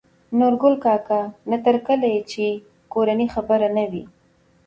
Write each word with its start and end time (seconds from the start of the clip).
نورګل 0.39 0.75
کاکا: 0.83 1.21
نه 1.49 1.57
تر 1.65 1.75
کله 1.87 2.05
يې 2.13 2.21
چې 2.31 2.45
کورنۍ 2.93 3.27
خبره 3.35 3.67
نه 3.77 3.85
وي 3.91 4.03